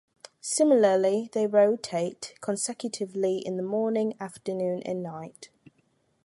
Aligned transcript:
Similarly 0.41 1.29
they 1.31 1.45
rotate 1.45 2.33
consecutively 2.41 3.37
in 3.37 3.57
the 3.57 3.61
morning, 3.61 4.15
afternoon 4.19 4.81
and 4.81 5.03
night. 5.03 5.51